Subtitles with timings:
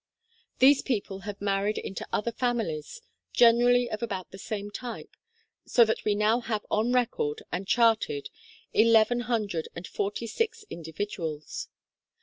[0.57, 3.03] These people have married into other families,
[3.33, 5.15] gen erally of about the same type,
[5.67, 8.31] so that we now have on record and charted
[8.73, 11.67] eleven hundred and forty six in dividuals.